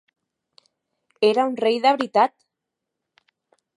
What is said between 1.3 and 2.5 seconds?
un rei de veritat!